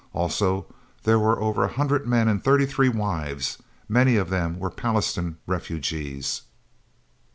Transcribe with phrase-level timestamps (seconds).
[0.13, 0.65] Also
[1.03, 3.59] there were over a hundred men and thirty three wives.
[3.87, 6.41] Many of them were Pallastown refugees.